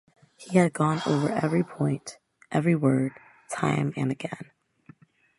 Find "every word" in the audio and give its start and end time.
2.51-3.11